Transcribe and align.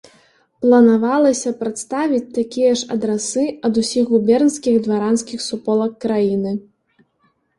Планавалася 0.65 1.49
прадставіць 1.59 2.29
такія 2.37 2.71
ж 2.79 2.87
адрасы 2.95 3.43
ад 3.69 3.73
усіх 3.81 4.05
губернскіх 4.13 4.75
дваранскіх 4.85 5.39
суполак 5.49 5.93
краіны. 6.07 6.51